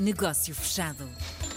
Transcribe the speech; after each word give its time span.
Negócio 0.00 0.54
Fechado. 0.54 1.08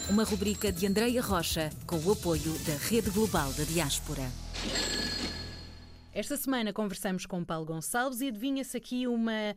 Uma 0.10 0.24
rubrica 0.24 0.72
de 0.72 0.88
Andreia 0.88 1.22
Rocha 1.22 1.70
com 1.86 1.98
o 1.98 2.12
apoio 2.12 2.58
da 2.66 2.74
Rede 2.90 3.12
Global 3.12 3.54
da 3.54 3.64
Diaspora. 3.64 4.24
Esta 6.12 6.36
semana 6.36 6.74
conversamos 6.74 7.28
com 7.28 7.44
Paulo 7.44 7.68
Gonçalves 7.68 8.20
e 8.20 8.30
adivinha-se 8.30 8.76
aqui 8.76 9.06
uma 9.06 9.56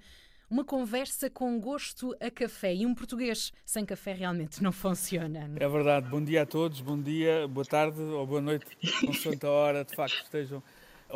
uma 0.50 0.62
conversa 0.62 1.30
com 1.30 1.58
gosto 1.58 2.14
a 2.20 2.30
café. 2.30 2.74
E 2.74 2.84
um 2.84 2.94
português 2.94 3.52
sem 3.64 3.86
café 3.86 4.12
realmente 4.12 4.62
não 4.62 4.70
funciona. 4.70 5.50
É 5.56 5.66
verdade. 5.66 6.06
Bom 6.10 6.22
dia 6.22 6.42
a 6.42 6.46
todos, 6.46 6.82
bom 6.82 7.00
dia, 7.00 7.48
boa 7.48 7.64
tarde 7.64 7.98
ou 7.98 8.26
boa 8.26 8.42
noite, 8.42 8.66
consoante 9.00 9.46
a 9.46 9.50
hora, 9.50 9.82
de 9.82 9.96
facto, 9.96 10.22
estejam 10.22 10.62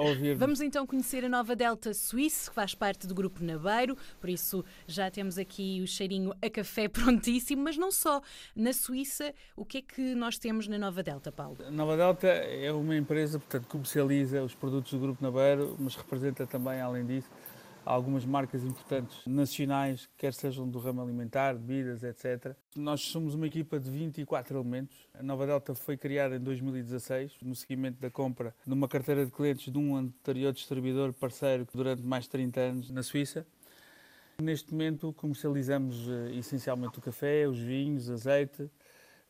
ouvir. 0.01 0.35
Vamos 0.37 0.61
então 0.61 0.87
conhecer 0.87 1.25
a 1.25 1.29
nova 1.29 1.55
Delta 1.55 1.93
Suíça, 1.95 2.51
que 2.51 2.55
faz 2.55 2.75
parte 2.75 3.07
do 3.07 3.15
Grupo 3.15 3.43
Nabeiro, 3.43 3.97
por 4.21 4.31
isso 4.31 4.65
já 4.87 5.11
temos 5.11 5.39
aqui 5.39 5.81
o 5.83 5.87
cheirinho 5.87 6.33
a 6.43 6.51
café 6.51 6.89
prontíssimo, 6.89 7.63
mas 7.63 7.77
não 7.77 7.91
só. 7.91 8.21
Na 8.55 8.73
Suíça, 8.73 9.35
o 9.57 9.65
que 9.65 9.79
é 9.79 9.83
que 9.83 10.15
nós 10.15 10.39
temos 10.39 10.69
na 10.69 10.79
Nova 10.79 11.03
Delta, 11.03 11.31
Paulo? 11.33 11.59
A 11.67 11.71
Nova 11.71 11.97
Delta 11.97 12.29
é 12.29 12.73
uma 12.73 12.97
empresa, 12.97 13.39
portanto, 13.39 13.67
comercializa 13.69 14.43
os 14.43 14.55
produtos 14.55 14.93
do 14.93 14.99
Grupo 14.99 15.23
Nabeiro, 15.23 15.77
mas 15.79 15.95
representa 15.95 16.47
também, 16.47 16.81
além 16.81 17.05
disso, 17.05 17.29
algumas 17.89 18.27
marcas 18.27 18.63
importantes 18.63 19.27
nacionais, 19.27 20.09
quer 20.19 20.35
sejam 20.35 20.69
do 20.69 20.79
ramo 20.79 21.01
alimentar, 21.01 21.55
bebidas, 21.55 22.03
etc. 22.03 22.55
Nós 22.77 23.01
somos 23.01 23.35
uma 23.35 23.47
equipa 23.47 23.81
de 23.81 23.91
24 23.91 24.59
elementos. 24.59 25.09
A 25.15 25.23
Nova 25.23 25.47
Delta 25.47 25.75
foi 25.75 25.97
criada 25.97 26.37
em 26.37 26.41
2016, 26.41 27.39
no 27.41 27.55
seguimento 27.55 27.99
da 27.99 28.11
compra 28.11 28.55
de 28.67 28.73
uma 28.75 28.87
carteira 28.87 29.25
de 29.25 29.33
clientes 29.33 29.73
de 29.73 29.79
um 29.79 29.97
anterior 29.97 30.53
distribuidor 30.53 31.15
parceiro 31.15 31.67
durante 31.73 32.03
mais 32.03 32.25
de 32.25 32.31
30 32.31 32.61
anos 32.61 32.91
na 32.91 33.03
Suíça. 33.03 33.47
Neste 34.41 34.71
momento 34.71 35.11
comercializamos 35.15 36.09
eh, 36.09 36.37
essencialmente 36.37 36.99
o 36.99 37.03
café, 37.03 37.49
os 37.49 37.59
vinhos, 37.59 38.11
azeite, 38.11 38.71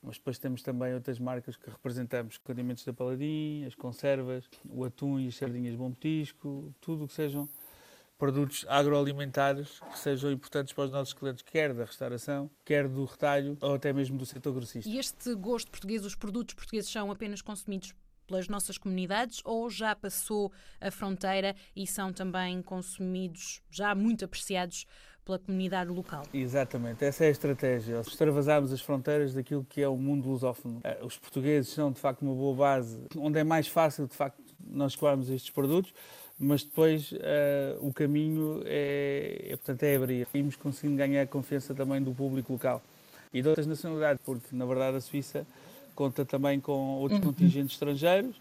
mas 0.03 0.19
depois 0.19 0.37
temos 0.37 0.63
também 0.63 0.93
outras 0.95 1.21
marcas 1.21 1.57
que 1.57 1.71
representamos, 1.71 2.37
condimentos 2.39 2.85
da 2.85 2.93
Paladin, 2.93 3.65
as 3.67 3.77
conservas, 3.77 4.51
o 4.69 4.85
atum 4.85 5.21
e 5.21 5.29
as 5.29 5.37
sardinhas 5.37 5.77
bom 5.77 5.93
petisco, 5.93 6.75
tudo 6.81 7.05
o 7.05 7.07
que 7.07 7.15
sejam 7.15 7.49
produtos 8.19 8.67
agroalimentares 8.69 9.81
que 9.93 9.99
sejam 9.99 10.31
importantes 10.33 10.73
para 10.75 10.85
os 10.85 10.91
nossos 10.91 11.15
clientes, 11.15 11.43
quer 11.43 11.73
da 11.73 11.85
restauração, 11.85 12.51
quer 12.65 12.89
do 12.89 13.05
retalho 13.05 13.57
ou 13.63 13.75
até 13.75 13.93
mesmo 13.93 14.19
do 14.19 14.27
setor 14.27 14.53
grossista. 14.53 14.91
E 14.91 14.99
este 14.99 15.35
gosto 15.37 15.71
português, 15.71 16.05
os 16.05 16.17
produtos 16.17 16.55
portugueses 16.55 16.91
são 16.91 17.11
apenas 17.11 17.41
consumidos 17.41 17.95
pelas 18.27 18.49
nossas 18.49 18.77
comunidades 18.77 19.41
ou 19.45 19.71
já 19.71 19.97
passou 19.97 20.53
a 20.81 20.91
fronteira 20.91 21.57
e 21.75 21.87
são 21.87 22.13
também 22.13 22.61
consumidos, 22.61 23.63
já 23.71 23.95
muito 23.95 24.25
apreciados 24.25 24.85
pela 25.25 25.39
comunidade 25.39 25.91
local? 25.91 26.23
Exatamente, 26.33 27.05
essa 27.05 27.25
é 27.25 27.29
a 27.29 27.31
estratégia. 27.31 28.01
Extravasarmos 28.01 28.73
as 28.73 28.81
fronteiras 28.81 29.35
daquilo 29.35 29.63
que 29.63 29.83
é 29.83 29.89
o 29.89 29.97
mundo 29.97 30.27
lusófono. 30.27 30.81
Eh, 30.83 31.01
os 31.03 31.19
portugueses 31.19 31.71
são, 31.71 31.93
de 31.93 32.01
facto, 32.01 32.23
uma 32.23 32.35
boa 32.35 32.57
base 32.57 33.07
onde 33.15 33.39
é 33.39 33.45
mais 33.45 33.69
fácil, 33.69 34.07
de 34.07 34.15
facto, 34.15 34.43
nós 34.71 34.95
coarmos 34.97 35.31
estes 35.31 35.51
produtos 35.51 35.93
mas 36.39 36.63
depois 36.63 37.11
uh, 37.11 37.17
o 37.81 37.93
caminho 37.93 38.63
é, 38.65 39.47
é, 39.49 39.57
portanto, 39.57 39.83
é 39.83 39.97
abrir. 39.97 40.29
Íamos 40.33 40.55
conseguindo 40.55 40.97
ganhar 40.97 41.23
a 41.23 41.27
confiança 41.27 41.75
também 41.75 42.01
do 42.01 42.13
público 42.13 42.53
local 42.53 42.81
e 43.33 43.43
de 43.43 43.49
outras 43.49 43.67
nacionalidades, 43.67 44.23
porque 44.25 44.55
na 44.55 44.65
verdade 44.65 44.99
a 44.99 45.01
Suíça 45.01 45.45
conta 45.95 46.25
também 46.25 46.61
com 46.61 46.99
outros 46.99 47.21
uhum. 47.21 47.27
contingentes 47.27 47.73
estrangeiros 47.73 48.37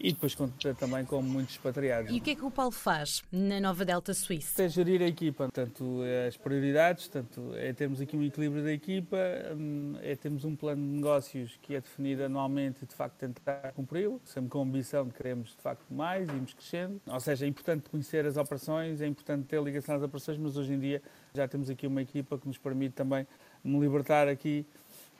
e 0.00 0.12
depois 0.12 0.34
conta 0.34 0.74
também 0.74 1.04
com 1.04 1.22
muitos 1.22 1.54
expatriados. 1.54 2.12
E 2.12 2.18
o 2.18 2.20
que 2.20 2.30
é 2.30 2.34
que 2.34 2.44
o 2.44 2.50
Paulo 2.50 2.72
faz 2.72 3.22
na 3.30 3.60
Nova 3.60 3.84
Delta 3.84 4.12
Suíça? 4.12 4.62
É 4.62 4.68
gerir 4.68 5.02
a 5.02 5.06
equipa, 5.06 5.48
tanto 5.52 6.00
as 6.26 6.36
prioridades, 6.36 7.08
tanto 7.08 7.54
é 7.54 7.72
termos 7.72 8.00
aqui 8.00 8.16
um 8.16 8.22
equilíbrio 8.22 8.62
da 8.62 8.72
equipa, 8.72 9.16
hum, 9.56 9.94
é 10.02 10.14
termos 10.14 10.44
um 10.44 10.54
plano 10.54 10.82
de 10.82 10.88
negócios 10.96 11.58
que 11.62 11.74
é 11.74 11.80
definido 11.80 12.24
anualmente 12.24 12.84
e 12.84 12.86
de 12.86 12.94
facto 12.94 13.16
tentar 13.16 13.72
cumpri-lo, 13.72 14.20
sempre 14.24 14.50
com 14.50 14.58
a 14.58 14.62
ambição 14.62 15.06
de 15.06 15.14
queremos 15.14 15.50
de 15.50 15.62
facto 15.62 15.92
mais, 15.92 16.28
irmos 16.28 16.54
crescendo. 16.54 17.00
Ou 17.06 17.20
seja, 17.20 17.46
é 17.46 17.48
importante 17.48 17.88
conhecer 17.88 18.26
as 18.26 18.36
operações, 18.36 19.00
é 19.00 19.06
importante 19.06 19.46
ter 19.46 19.62
ligação 19.62 19.96
às 19.96 20.02
operações, 20.02 20.38
mas 20.38 20.56
hoje 20.56 20.72
em 20.72 20.78
dia 20.78 21.02
já 21.34 21.48
temos 21.48 21.70
aqui 21.70 21.86
uma 21.86 22.02
equipa 22.02 22.38
que 22.38 22.46
nos 22.46 22.58
permite 22.58 22.94
também 22.94 23.26
me 23.62 23.80
libertar 23.80 24.28
aqui 24.28 24.66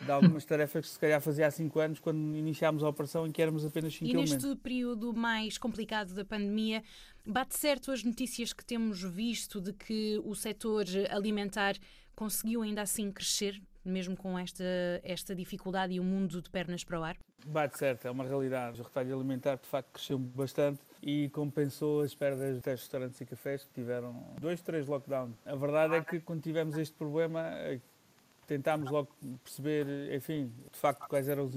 de 0.00 0.10
algumas 0.10 0.44
tarefas 0.44 0.86
que 0.86 0.92
se 0.92 0.98
calhar 0.98 1.20
fazia 1.20 1.46
há 1.46 1.50
5 1.50 1.78
anos, 1.80 2.00
quando 2.00 2.36
iniciámos 2.36 2.82
a 2.82 2.88
operação 2.88 3.26
em 3.26 3.32
que 3.32 3.40
éramos 3.40 3.64
apenas 3.64 3.94
5 3.94 4.10
E 4.10 4.14
neste 4.14 4.56
período 4.56 5.12
mais 5.12 5.58
complicado 5.58 6.14
da 6.14 6.24
pandemia, 6.24 6.82
bate 7.26 7.56
certo 7.56 7.90
as 7.90 8.02
notícias 8.02 8.52
que 8.52 8.64
temos 8.64 9.02
visto 9.02 9.60
de 9.60 9.72
que 9.72 10.20
o 10.24 10.34
setor 10.34 10.84
alimentar 11.10 11.76
conseguiu 12.14 12.62
ainda 12.62 12.82
assim 12.82 13.10
crescer, 13.10 13.60
mesmo 13.84 14.16
com 14.16 14.38
esta, 14.38 14.64
esta 15.02 15.34
dificuldade 15.34 15.94
e 15.94 16.00
o 16.00 16.04
mundo 16.04 16.40
de 16.40 16.48
pernas 16.48 16.84
para 16.84 17.00
o 17.00 17.04
ar? 17.04 17.16
Bate 17.46 17.76
certo, 17.76 18.06
é 18.06 18.10
uma 18.10 18.24
realidade. 18.24 18.80
O 18.80 18.84
retalho 18.84 19.14
alimentar 19.14 19.56
de 19.56 19.66
facto 19.66 19.92
cresceu 19.92 20.18
bastante 20.18 20.80
e 21.02 21.28
compensou 21.28 22.00
as 22.00 22.14
perdas 22.14 22.56
dos 22.56 22.64
restaurantes 22.64 23.20
e 23.20 23.26
cafés 23.26 23.64
que 23.64 23.72
tiveram 23.74 24.34
dois, 24.40 24.62
três 24.62 24.86
lockdowns. 24.86 25.36
A 25.44 25.54
verdade 25.54 25.94
é 25.96 26.00
que 26.02 26.20
quando 26.20 26.40
tivemos 26.40 26.78
este 26.78 26.94
problema, 26.94 27.42
tentámos 28.46 28.90
logo 28.90 29.08
perceber, 29.42 30.14
enfim, 30.14 30.52
de 30.72 30.78
facto, 30.78 31.06
quais 31.08 31.28
eram 31.28 31.50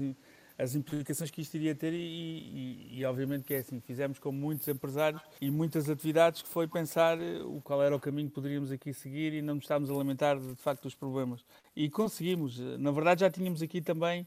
as 0.58 0.74
implicações 0.74 1.30
que 1.30 1.40
isto 1.40 1.54
iria 1.54 1.74
ter 1.74 1.92
e, 1.92 1.96
e, 1.96 2.98
e, 2.98 3.04
obviamente 3.04 3.44
que 3.44 3.54
é 3.54 3.58
assim, 3.58 3.80
fizemos 3.80 4.18
como 4.18 4.36
muitos 4.36 4.66
empresários 4.66 5.22
e 5.40 5.50
muitas 5.50 5.88
atividades 5.88 6.42
que 6.42 6.48
foi 6.48 6.66
pensar 6.66 7.20
eh, 7.20 7.40
o 7.44 7.60
qual 7.62 7.80
era 7.80 7.94
o 7.94 8.00
caminho 8.00 8.28
que 8.28 8.34
poderíamos 8.34 8.72
aqui 8.72 8.92
seguir 8.92 9.34
e 9.34 9.40
não 9.40 9.54
nos 9.54 9.64
estávamos 9.64 9.88
a 9.88 9.94
lamentar 9.94 10.36
de, 10.36 10.48
de 10.48 10.60
facto 10.60 10.82
dos 10.82 10.96
problemas. 10.96 11.44
E 11.76 11.88
conseguimos, 11.88 12.58
na 12.58 12.90
verdade 12.90 13.20
já 13.20 13.30
tínhamos 13.30 13.62
aqui 13.62 13.80
também 13.80 14.26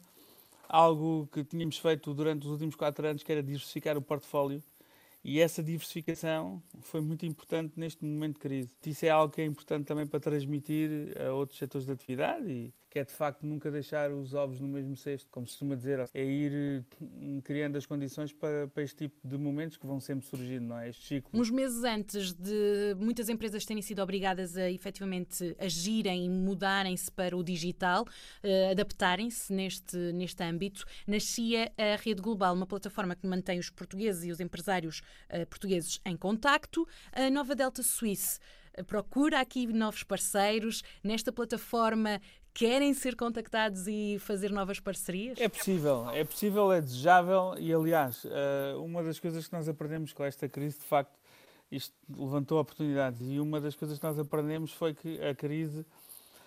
algo 0.70 1.28
que 1.34 1.44
tínhamos 1.44 1.78
feito 1.78 2.14
durante 2.14 2.46
os 2.46 2.52
últimos 2.52 2.76
quatro 2.76 3.06
anos, 3.06 3.24
que 3.24 3.32
era 3.32 3.44
diversificar 3.44 3.98
o 3.98 4.02
portfólio 4.02 4.64
e 5.24 5.40
essa 5.40 5.62
diversificação 5.62 6.62
foi 6.82 7.02
muito 7.02 7.26
importante 7.26 7.74
neste 7.78 8.04
momento 8.04 8.36
de 8.36 8.40
crise. 8.40 8.70
Isso 8.86 9.06
é 9.06 9.10
algo 9.10 9.34
que 9.34 9.42
é 9.42 9.46
importante 9.46 9.86
também 9.86 10.06
para 10.06 10.20
transmitir 10.20 11.16
a 11.22 11.32
outros 11.32 11.60
setores 11.60 11.86
de 11.86 11.94
atividade 11.94 12.50
e 12.50 12.74
que 12.92 13.00
é 13.00 13.06
de 13.06 13.14
facto 13.14 13.46
nunca 13.46 13.72
deixar 13.72 14.12
os 14.12 14.34
ovos 14.34 14.60
no 14.60 14.68
mesmo 14.68 14.98
cesto, 14.98 15.30
como 15.32 15.48
se 15.48 15.54
costuma 15.54 15.76
dizer, 15.76 16.10
é 16.14 16.26
ir 16.26 16.86
hum, 17.00 17.40
criando 17.42 17.78
as 17.78 17.86
condições 17.86 18.34
para, 18.34 18.68
para 18.68 18.84
este 18.84 19.08
tipo 19.08 19.16
de 19.26 19.38
momentos 19.38 19.78
que 19.78 19.88
vão 19.88 20.02
sempre 20.02 20.26
surgindo, 20.26 20.66
não 20.66 20.78
é? 20.78 20.90
Este 20.90 21.06
ciclo. 21.06 21.40
Uns 21.40 21.50
meses 21.50 21.86
antes 21.86 22.34
de 22.34 22.94
muitas 23.00 23.30
empresas 23.30 23.66
terem 23.66 23.82
sido 23.82 24.02
obrigadas 24.02 24.58
a 24.58 24.70
efetivamente 24.70 25.56
agirem 25.58 26.26
e 26.26 26.30
mudarem-se 26.30 27.10
para 27.10 27.36
o 27.38 27.42
digital, 27.42 28.04
uh, 28.04 28.72
adaptarem-se 28.72 29.54
neste, 29.54 29.96
neste 30.12 30.44
âmbito, 30.44 30.84
nascia 31.08 31.72
a 31.78 31.96
Rede 31.96 32.22
Global, 32.22 32.54
uma 32.54 32.68
plataforma 32.68 33.16
que 33.16 33.26
mantém 33.26 33.58
os 33.58 33.70
portugueses 33.70 34.26
e 34.26 34.32
os 34.32 34.42
empresários 34.42 35.02
uh, 35.30 35.46
portugueses 35.48 36.00
em 36.06 36.16
contacto. 36.16 36.88
A 37.12 37.30
Nova 37.30 37.56
Delta 37.56 37.84
Suisse 37.84 38.40
procura 38.88 39.40
aqui 39.40 39.68
novos 39.68 40.04
parceiros 40.04 40.82
nesta 41.04 41.32
plataforma. 41.32 42.22
Querem 42.54 42.94
ser 42.94 43.16
contactados 43.16 43.88
e 43.88 44.18
fazer 44.20 44.52
novas 44.52 44.80
parcerias? 44.80 45.40
É 45.40 45.48
possível, 45.48 46.10
é 46.10 46.24
possível, 46.24 46.72
é 46.72 46.82
desejável 46.82 47.56
e, 47.58 47.74
aliás, 47.74 48.26
eh, 48.26 48.76
uma 48.76 49.02
das 49.02 49.20
coisas 49.22 49.48
que 49.48 49.54
nós 49.54 49.70
aprendemos 49.70 50.12
com 50.12 50.22
esta 50.24 50.50
crise, 50.50 50.78
de 50.78 50.84
facto, 50.84 51.18
isto 51.72 51.96
levantou 52.10 52.60
oportunidades 52.60 53.22
e 53.22 53.40
uma 53.40 53.62
das 53.62 53.74
coisas 53.74 53.98
que 53.98 54.04
nós 54.04 54.20
aprendemos 54.20 54.74
foi 54.74 54.94
que 54.94 55.22
a 55.22 55.34
crise 55.34 55.86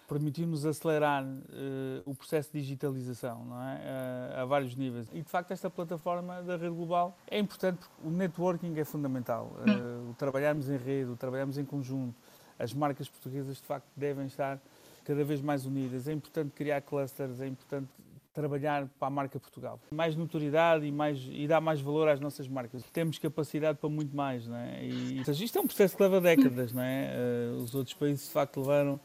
permitiu-nos 0.08 0.66
acelerar 0.66 1.24
uh, 1.24 2.02
o 2.04 2.14
processo 2.14 2.52
de 2.52 2.60
digitalização 2.60 3.44
não 3.44 3.62
é? 3.62 3.74
Uh, 3.74 4.40
a 4.40 4.44
vários 4.44 4.74
níveis. 4.76 5.08
E, 5.12 5.22
de 5.22 5.30
facto, 5.30 5.50
esta 5.50 5.70
plataforma 5.70 6.42
da 6.42 6.56
rede 6.56 6.74
global 6.74 7.16
é 7.30 7.38
importante 7.38 7.78
porque 7.78 8.08
o 8.08 8.10
networking 8.10 8.78
é 8.78 8.84
fundamental. 8.84 9.52
Uh, 9.60 10.10
o 10.10 10.14
trabalharmos 10.14 10.68
em 10.68 10.76
rede, 10.76 11.10
o 11.10 11.16
trabalharmos 11.16 11.58
em 11.58 11.64
conjunto, 11.64 12.14
as 12.58 12.72
marcas 12.72 13.08
portuguesas, 13.08 13.56
de 13.56 13.62
facto, 13.62 13.86
devem 13.96 14.26
estar 14.26 14.60
cada 15.04 15.24
vez 15.24 15.40
mais 15.40 15.66
unidas. 15.66 16.06
É 16.06 16.12
importante 16.12 16.50
criar 16.50 16.80
clusters, 16.82 17.40
é 17.40 17.46
importante 17.46 17.88
trabalhar 18.32 18.88
para 18.98 19.06
a 19.06 19.10
marca 19.10 19.38
Portugal. 19.38 19.78
Mais 19.92 20.16
notoriedade 20.16 20.84
e, 20.84 20.90
mais, 20.90 21.18
e 21.30 21.46
dar 21.46 21.60
mais 21.60 21.80
valor 21.80 22.08
às 22.08 22.18
nossas 22.18 22.48
marcas. 22.48 22.82
Temos 22.92 23.16
capacidade 23.16 23.78
para 23.78 23.88
muito 23.88 24.14
mais, 24.14 24.46
não 24.46 24.56
é? 24.56 24.84
E, 24.84 25.20
isto 25.20 25.56
é 25.56 25.60
um 25.60 25.66
processo 25.66 25.96
que 25.96 26.02
leva 26.02 26.20
décadas, 26.20 26.72
não 26.72 26.82
é? 26.82 27.14
os 27.56 27.74
outros 27.74 27.94
países, 27.94 28.26
de 28.26 28.32
facto, 28.32 28.58
levaram 28.60 28.98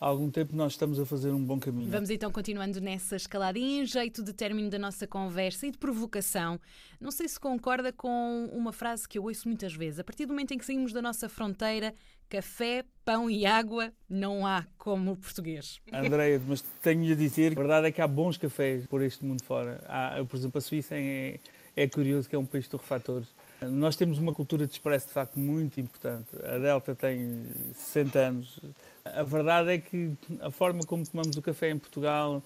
há 0.00 0.06
algum 0.06 0.30
tempo 0.30 0.54
nós 0.54 0.72
estamos 0.72 0.98
a 0.98 1.06
fazer 1.06 1.30
um 1.30 1.44
bom 1.44 1.58
caminho. 1.58 1.90
Vamos 1.90 2.10
então 2.10 2.30
continuando 2.30 2.80
nessa 2.80 3.16
escalada 3.16 3.58
e 3.58 3.80
em 3.80 3.86
jeito 3.86 4.22
de 4.22 4.32
término 4.32 4.70
da 4.70 4.78
nossa 4.78 5.06
conversa 5.06 5.66
e 5.66 5.70
de 5.70 5.78
provocação, 5.78 6.60
não 7.00 7.10
sei 7.10 7.28
se 7.28 7.38
concorda 7.38 7.92
com 7.92 8.48
uma 8.52 8.72
frase 8.72 9.08
que 9.08 9.18
eu 9.18 9.24
ouço 9.24 9.48
muitas 9.48 9.74
vezes. 9.74 9.98
A 9.98 10.04
partir 10.04 10.26
do 10.26 10.32
momento 10.32 10.52
em 10.52 10.58
que 10.58 10.64
saímos 10.64 10.92
da 10.92 11.02
nossa 11.02 11.28
fronteira, 11.28 11.94
café, 12.28 12.84
pão 13.04 13.30
e 13.30 13.46
água 13.46 13.92
não 14.08 14.46
há 14.46 14.66
como 14.76 15.12
o 15.12 15.16
português. 15.16 15.80
Andréia, 15.92 16.40
mas 16.46 16.62
tenho-lhe 16.82 17.12
a 17.12 17.16
dizer, 17.16 17.52
a 17.52 17.54
verdade 17.54 17.88
é 17.88 17.92
que 17.92 18.00
há 18.00 18.06
bons 18.08 18.36
cafés 18.36 18.86
por 18.86 19.02
este 19.02 19.24
mundo 19.24 19.42
fora. 19.42 19.82
Há, 19.86 20.24
por 20.24 20.36
exemplo, 20.36 20.58
a 20.58 20.60
Suíça 20.60 20.94
é, 20.94 21.38
é 21.74 21.88
curioso 21.88 22.28
que 22.28 22.36
é 22.36 22.38
um 22.38 22.46
país 22.46 22.64
de 22.64 22.70
torrefatores 22.70 23.28
Nós 23.60 23.96
temos 23.96 24.18
uma 24.18 24.32
cultura 24.32 24.66
de 24.66 24.72
expresso 24.72 25.08
de 25.08 25.12
facto 25.12 25.38
muito 25.38 25.80
importante. 25.80 26.28
A 26.44 26.58
Delta 26.58 26.94
tem 26.94 27.46
60 27.74 28.18
anos. 28.18 28.60
A 29.04 29.22
verdade 29.24 29.72
é 29.72 29.78
que 29.78 30.12
a 30.40 30.50
forma 30.50 30.80
como 30.84 31.04
tomamos 31.04 31.36
o 31.36 31.42
café 31.42 31.70
em 31.70 31.78
Portugal, 31.78 32.42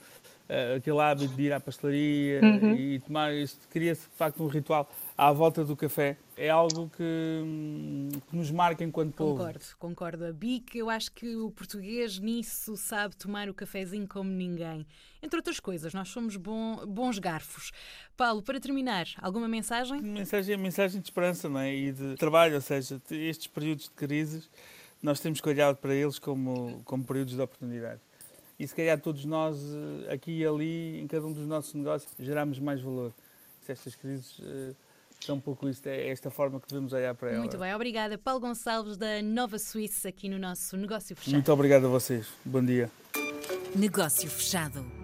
eh, 0.54 0.74
aquele 0.76 1.00
hábito 1.00 1.34
de 1.34 1.42
ir 1.44 1.52
à 1.54 1.58
pastelaria 1.58 2.42
uhum. 2.42 2.74
e 2.74 3.00
tomar 3.00 3.32
isto, 3.32 3.66
cria-se 3.68 4.02
de 4.02 4.14
facto 4.16 4.42
um 4.42 4.48
ritual 4.48 4.86
à 5.16 5.32
volta 5.32 5.64
do 5.64 5.74
café. 5.74 6.18
É 6.36 6.50
algo 6.50 6.90
que, 6.94 7.02
hum, 7.02 8.10
que 8.28 8.36
nos 8.36 8.50
marca 8.50 8.84
enquanto 8.84 9.14
povo. 9.14 9.38
Concordo, 9.38 9.64
concordo. 9.78 10.26
A 10.26 10.32
BIC, 10.32 10.76
eu 10.76 10.90
acho 10.90 11.10
que 11.12 11.36
o 11.36 11.50
português 11.52 12.18
nisso 12.18 12.76
sabe 12.76 13.16
tomar 13.16 13.48
o 13.48 13.54
cafezinho 13.54 14.06
como 14.06 14.28
ninguém. 14.28 14.86
Entre 15.22 15.38
outras 15.38 15.58
coisas, 15.58 15.94
nós 15.94 16.10
somos 16.10 16.36
bom, 16.36 16.84
bons 16.86 17.18
garfos. 17.18 17.72
Paulo, 18.14 18.42
para 18.42 18.60
terminar, 18.60 19.06
alguma 19.22 19.48
mensagem? 19.48 20.02
Mensagem, 20.02 20.58
mensagem 20.58 21.00
de 21.00 21.06
esperança 21.06 21.48
não 21.48 21.60
é? 21.60 21.74
e 21.74 21.92
de 21.92 22.14
trabalho, 22.16 22.56
ou 22.56 22.60
seja, 22.60 23.00
estes 23.10 23.46
períodos 23.46 23.84
de 23.84 23.92
crises, 23.92 24.50
nós 25.02 25.18
temos 25.18 25.40
que 25.40 25.48
olhar 25.48 25.74
para 25.76 25.94
eles 25.94 26.18
como, 26.18 26.82
como 26.84 27.04
períodos 27.04 27.34
de 27.34 27.40
oportunidade. 27.40 28.02
E 28.62 28.68
se 28.68 28.76
calhar 28.76 28.96
todos 29.00 29.24
nós, 29.24 29.58
eh, 29.58 30.14
aqui 30.14 30.38
e 30.38 30.46
ali, 30.46 31.00
em 31.00 31.06
cada 31.08 31.26
um 31.26 31.32
dos 31.32 31.48
nossos 31.48 31.74
negócios, 31.74 32.12
geramos 32.16 32.60
mais 32.60 32.80
valor. 32.80 33.12
Se 33.66 33.72
estas 33.72 33.96
crises 33.96 34.40
eh, 34.40 34.72
é 35.26 35.32
um 35.32 35.40
pouco 35.40 35.68
isto, 35.68 35.84
é 35.88 36.08
esta 36.08 36.30
forma 36.30 36.60
que 36.60 36.68
devemos 36.68 36.92
olhar 36.92 37.12
para 37.12 37.30
ela. 37.30 37.40
Muito 37.40 37.58
bem, 37.58 37.74
obrigada. 37.74 38.16
Paulo 38.16 38.38
Gonçalves, 38.38 38.96
da 38.96 39.20
Nova 39.20 39.58
Suíça, 39.58 40.10
aqui 40.10 40.28
no 40.28 40.38
nosso 40.38 40.76
Negócio 40.76 41.16
Fechado. 41.16 41.34
Muito 41.34 41.52
obrigado 41.52 41.86
a 41.86 41.88
vocês. 41.88 42.28
Bom 42.44 42.64
dia. 42.64 42.88
Negócio 43.74 44.30
Fechado. 44.30 45.01